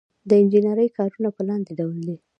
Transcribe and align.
د 0.29 0.31
انجنیری 0.41 0.87
کارونه 0.97 1.29
په 1.35 1.41
لاندې 1.47 1.71
ډول 1.79 1.97
دي. 2.07 2.15